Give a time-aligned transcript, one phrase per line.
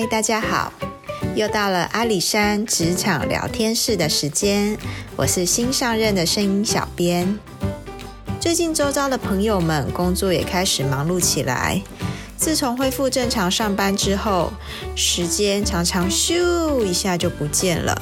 [0.00, 0.72] 嗨，大家好！
[1.34, 4.78] 又到了阿里山职场聊天室的时间，
[5.16, 7.36] 我是新上任的声音小编。
[8.38, 11.82] 最近周遭的朋友们工作也开始忙碌起来。
[12.36, 14.52] 自从恢复正常上班之后，
[14.94, 18.00] 时间常常咻一下就不见了，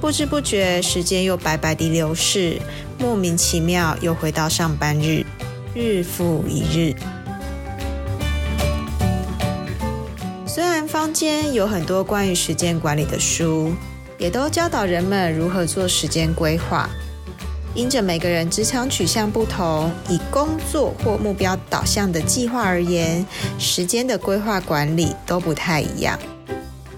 [0.00, 2.60] 不知不觉时间又白白地流逝，
[2.98, 5.24] 莫名其妙又回到上班日，
[5.72, 6.96] 日复一日。
[10.98, 13.72] 坊间有很多关于时间管理的书，
[14.18, 16.90] 也都教导人们如何做时间规划。
[17.72, 23.24] 因着每个人职场取向不同，以工作或目标导向的计划而言，
[23.60, 26.18] 时间的规划管理都不太一样。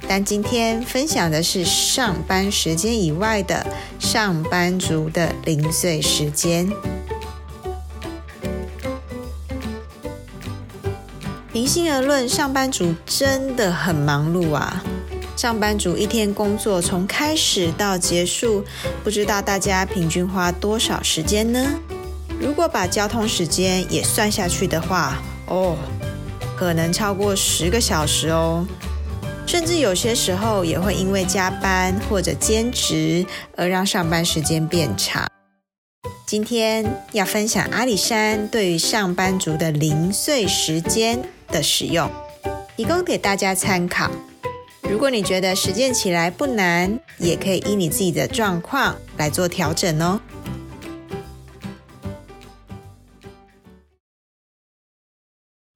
[0.09, 3.66] 但今天分享的是上班时间以外的
[3.98, 6.66] 上班族的零碎时间。
[11.52, 14.84] 平心而论，上班族真的很忙碌啊！
[15.37, 18.65] 上班族一天工作从开始到结束，
[19.02, 21.74] 不知道大家平均花多少时间呢？
[22.38, 25.76] 如果把交通时间也算下去的话，哦，
[26.57, 28.64] 可能超过十个小时哦。
[29.45, 33.26] 甚至有些时候也会因为加班或者兼职
[33.57, 35.26] 而让上班时间变长。
[36.24, 41.20] 今天要分享阿里山对于上班族的零碎时间。
[41.51, 42.10] 的使用，
[42.76, 44.10] 提供给大家参考。
[44.82, 50.20] 如果你觉得实践起来不难，也可以依你自己的状况来做调整哦。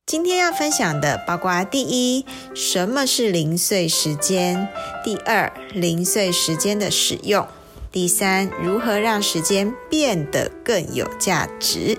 [0.06, 4.68] 今天要分享的包括：第一，什么是零碎时间；
[5.04, 7.44] 第二，零碎时间的使用；
[7.90, 11.98] 第三，如何让时间变得更有价值。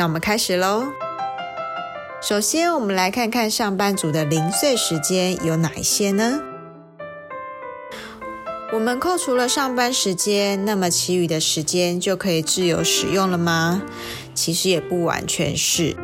[0.00, 0.86] 那我们开始喽。
[2.22, 6.40] 首先，我们来看看上班族的零碎时间有哪一些呢？
[8.72, 13.82] 我们扣除了上班时间，那么其余的时间就可以自由使用了吗？
[14.34, 15.94] 其实也不完全是。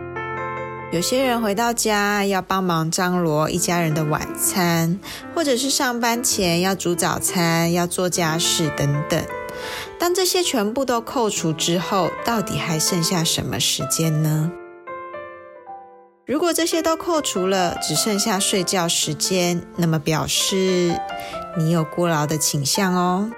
[0.93, 5.01] 有些人回到家要帮忙张罗一家人的晚餐，
[5.35, 9.25] 或者是上班前要煮早餐、要做家事等等。
[9.99, 14.51] 当这些全部都扣除之后，到底还剩下什么时间呢？
[16.27, 21.01] 如果这些都扣除了，只剩下睡觉时间，那么表示
[21.57, 23.31] 你有过劳的倾向哦。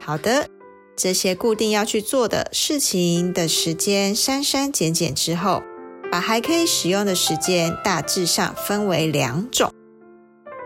[0.00, 0.48] 好的，
[0.96, 5.62] 这些固定要去做的事情的时间删删减减之后，
[6.10, 9.72] 把还可以使用的时间大致上分为两种。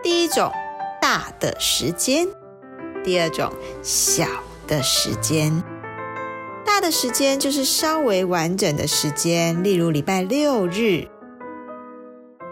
[0.03, 0.51] 第一种。
[1.03, 2.27] 大的时间，
[3.03, 3.51] 第二种
[3.81, 4.27] 小
[4.67, 5.51] 的时间。
[6.63, 11.07] 大的时间就是稍微完整的时间，例如礼拜六日，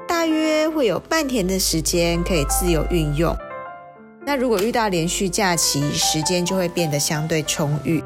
[0.08, 3.38] 大约会有半天的时间可以自由运用。
[4.26, 8.04] 那如果遇到连续假期，时间就会变得相对充裕。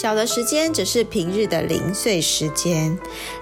[0.00, 2.96] 小的时间只是平日的零碎时间，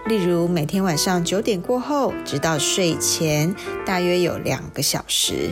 [0.06, 5.50] 例如每天晚上九点过后，直到睡前，大约有两个小时。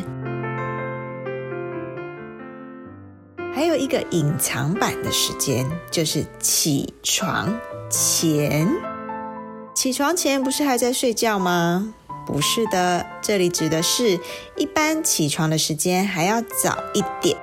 [3.54, 7.54] 还有一个隐藏版的时间，就是起床
[7.91, 8.66] 前。
[9.75, 11.93] 起床前不是还在睡觉吗？
[12.26, 14.19] 不是的，这里指的是
[14.56, 17.37] 一般起床的时间还要早一点。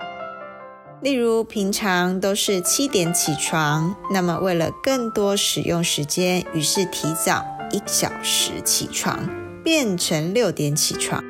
[1.01, 9.27] 例如，平常都是七点起床，那么为了更多使用时间，于是提早一小时起床，
[9.63, 11.23] 变成六点起床。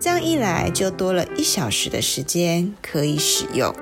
[0.00, 3.74] 这样一来，就多了一小时的时间可以使用。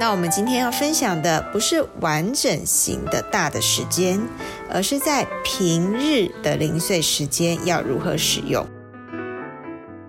[0.00, 4.20] 那我们今天要分享的不是完整型的大的时间，
[4.68, 8.66] 而是在平日的零碎时间要如何使用。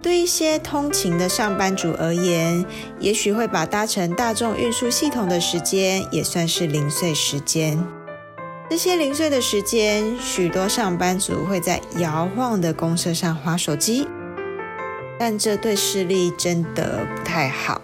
[0.05, 2.63] 对一些通勤的上班族而言，
[2.99, 7.83] 也许会把搭乘大众运输系统的时间也算是零碎时间。
[8.69, 14.07] 这些零碎的时间，许多上班族会在摇晃的公车上划手机，
[15.17, 17.81] 但这对视力真的不太好。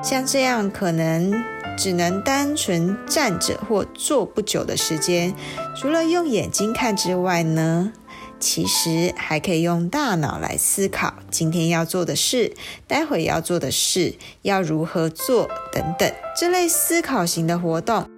[0.00, 1.42] 像这样可能
[1.76, 5.34] 只能单纯站着或坐不久的时间，
[5.76, 7.92] 除了用眼睛看之外呢？
[8.40, 12.54] 其实还可以用大脑来思考今天要做的事，
[12.86, 16.12] 待会要做的事，要如何做等等。
[16.36, 18.08] 这类思考型的活动，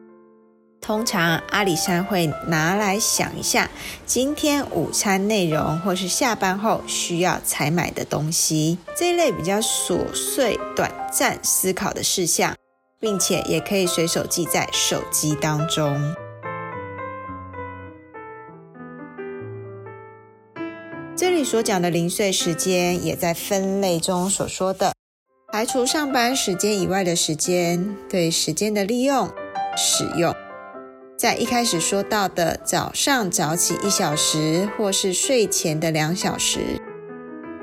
[0.80, 3.70] 通常阿里山会拿来想一下
[4.04, 12.54] 今天午餐内容，或是下班后需要采买的东西，这一类比较琐碎、短暂思考的事项，
[12.98, 16.14] 并且也可以随手记在手机当中。
[21.20, 24.94] 这里所讲的零碎时间，也在分类中所说的，
[25.52, 29.30] 排除上班时间以外的时间，对时间的利用、
[29.76, 30.34] 使用。
[31.18, 36.80] 在一开始说到的早上早起一小时，或是睡前的两小时，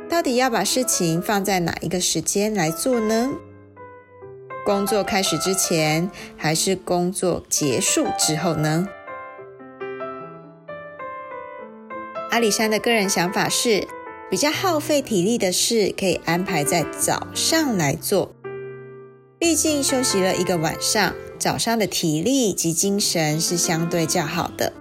[0.07, 3.31] 到底要把事情放在哪一个时间来做呢？
[4.63, 8.87] 工作开始之前，还是工作结束之后呢？
[12.37, 13.87] 阿里山的个人想法是，
[14.29, 18.31] 比较耗费体力的事，可以安排在早上来做。
[19.39, 21.15] 毕竟休息了一个晚上。
[21.39, 24.71] 早上的体力及精神是相对较好的，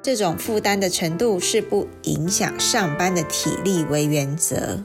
[0.00, 4.84] 这种负担的程度是不影响上班的体力为原则。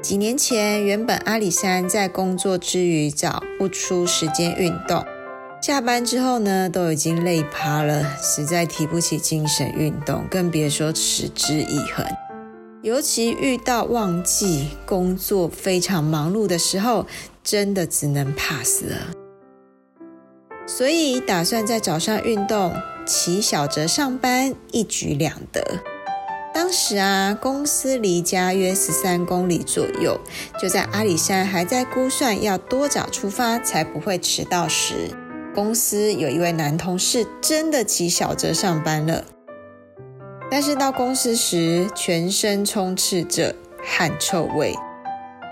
[0.00, 5.04] 几年前，原本阿里山在工作之余找不出时间运动，
[5.66, 12.04] 下班之后呢，都已经累趴了，实在提不起精神运动，更别说持之以恒。
[12.82, 17.06] 尤其遇到旺季、工作非常忙碌的时候。
[17.42, 18.96] 真的只能 pass 了，
[20.66, 22.74] 所以打算在早上运动，
[23.06, 25.62] 骑小折上班，一举两得。
[26.54, 30.18] 当时啊，公司离家约十三公里左右，
[30.60, 35.10] 就在阿里山还在估算要多早出发才不会迟到时，
[35.54, 39.24] 公司有一位男同事真的骑小车上班了。
[40.50, 44.74] 但是到公司时，全身充斥着汗臭味。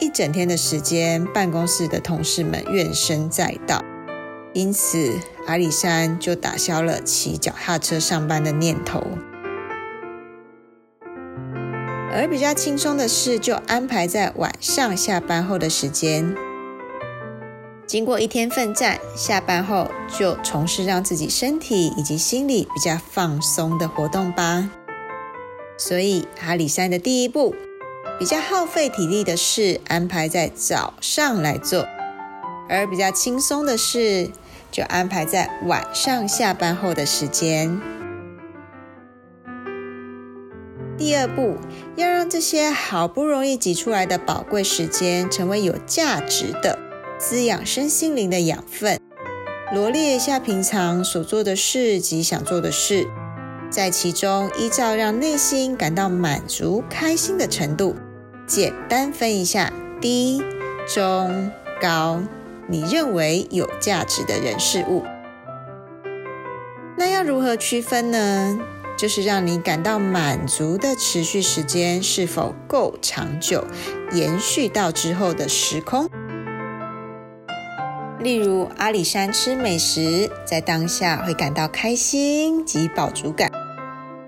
[0.01, 3.85] 一整天的时间，办公室的同事们怨声载道，
[4.53, 5.13] 因此
[5.47, 9.07] 阿里山就打消了骑脚踏车上班的念头。
[12.13, 16.35] 而比较轻松的事，就安排在晚上下班后的时间。
[17.93, 19.87] 经过一天奋战，下班后
[20.19, 24.71] 就从事让自己身体以及心理比较放松的活动吧。
[25.77, 27.55] 所以阿里山的第一步。
[28.19, 31.85] 比较耗费体力的事，安排在早上来做；
[32.67, 34.31] 而比较轻松的事，
[34.71, 37.79] 就安排在晚上下班后的时间。
[40.97, 41.57] 第二步，
[41.97, 46.79] 要让这些好不容易挤出来的宝贵时间，成为有价值的、
[47.23, 48.99] 滋养身心灵的养分。
[49.73, 53.07] 罗列一下平常所做的事及想做的事，
[53.71, 57.95] 在其中依照让内心感到满足、开心的程度。
[58.45, 60.43] 简单分一下低、
[60.93, 61.49] 中、
[61.81, 62.21] 高，
[62.67, 65.05] 你认为有价值的人事物。
[66.99, 68.59] 那要如何区分呢？
[68.99, 73.65] 就是让你感到满足的持续时间是否够长久，
[74.13, 76.11] 延续到之后的时空。
[78.23, 83.51] 例如阿里山吃美食，在当下会感到开心及饱足感，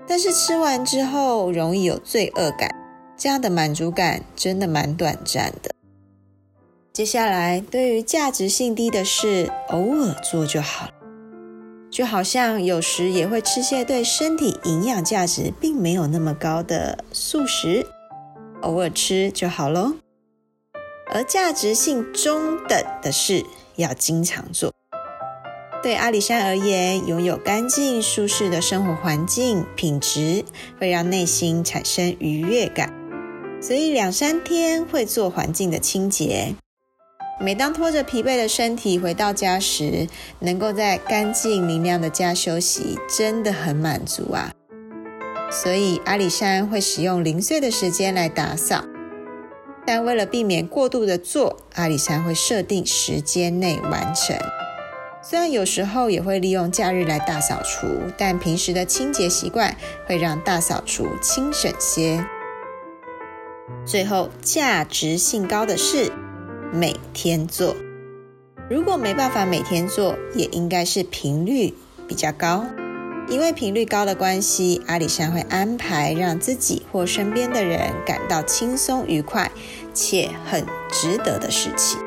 [0.05, 2.69] 但是吃完之后容易有罪恶感。
[3.15, 5.71] 这样的满足感真的蛮短暂的。
[6.91, 10.89] 接下来，对于价值性低的事，偶尔做就好。
[11.89, 17.87] 就好像有时也会吃些对身体营养价值并没有那么高的素食，
[18.61, 19.93] 偶尔吃就好喽。
[21.07, 24.71] 而价值性中等的事，要经常做。
[25.83, 30.43] 对阿里山而言，拥有干净舒适的生活环境品质，
[30.79, 32.91] 会让内心产生愉悦感。
[33.61, 36.55] 所以两三天会做环境的清洁。
[37.39, 40.07] 每当拖着疲惫的身体回到家时，
[40.39, 44.51] 能够在干净明亮的家休息，真的很满足啊！
[45.51, 48.85] 所以阿里山会使用零碎的时间来打扫，
[49.85, 54.37] 但为了避免过度的做，阿里山会设定时间内完成。
[55.21, 57.87] 虽然有时候也会利用假日来大扫除，
[58.17, 59.75] 但平时的清洁习惯
[60.05, 62.25] 会让大扫除轻省些。
[63.85, 66.11] 最后，价值性高的事，
[66.71, 67.75] 每天做。
[68.69, 71.73] 如果没办法每天做，也应该是频率
[72.07, 72.65] 比较高。
[73.27, 79.51] 因为频率高的关系，阿里山会安排让自己或身边的人感到轻松愉快
[79.93, 81.99] 且很值得的事情。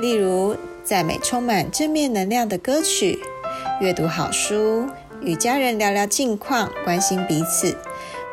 [0.00, 3.18] 例如，赞美充满正面能量的歌曲，
[3.80, 4.88] 阅读好书，
[5.20, 7.76] 与家人聊聊近况，关心彼此。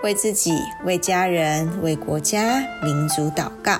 [0.03, 3.79] 为自己、为家人、为国家、民族祷告。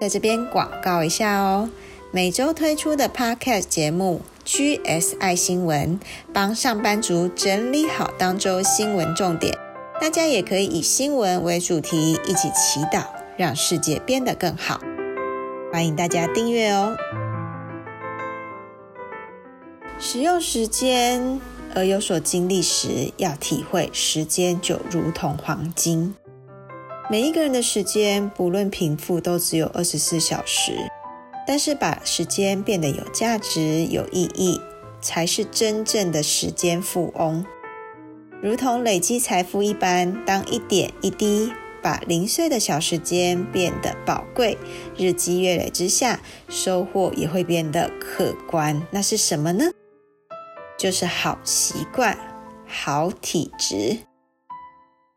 [0.00, 1.68] 在这边广告一下哦，
[2.12, 5.98] 每周推出的 Podcast 节目《GSI 新闻，
[6.32, 9.52] 帮上班族整理好当周新闻重点。
[10.00, 13.04] 大家也可以以新闻为主题，一起祈祷，
[13.36, 14.80] 让世界变得更好。
[15.72, 16.96] 欢迎大家订阅哦。
[19.98, 21.40] 使用时间
[21.74, 26.14] 而有所经历时，要体会时间就如同黄金。
[27.10, 30.72] 每一个人的时间，不论贫富，都只有二十四小时。
[31.46, 34.60] 但是把时间变得有价值、有意义，
[35.00, 37.46] 才是真正的时间富翁。
[38.42, 44.58] 如同累积财富一般，当一点一滴把零碎的小时间变得宝贵，
[44.96, 48.86] 日积月累之下，收获也会变得可观。
[48.90, 49.64] 那是什么呢？
[50.76, 52.18] 就是好习惯、
[52.66, 53.98] 好体质。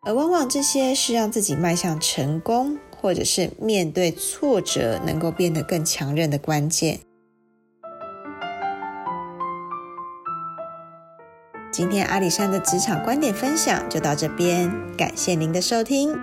[0.03, 6.99] 而往往这些是让自己迈向成功，或者是面对挫折能够变得更强韧的关键。
[11.71, 16.17] 今天阿里山的职场观点分享就到这边，感谢您的收听，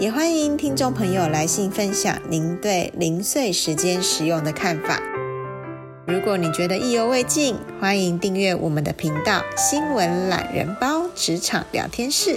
[0.00, 5.00] 也欢迎听众朋友来信分享您对零碎时间使用的看法。
[6.06, 12.36] 如果你觉得意犹未尽，欢迎订阅我们的频道“新闻懒人包职场聊天室”。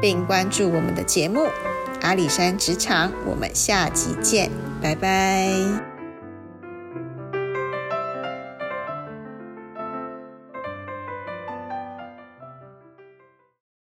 [0.00, 1.40] 并关注我们的节目
[2.00, 4.50] 《阿里山职场》，我们下集见，
[4.82, 5.79] 拜拜。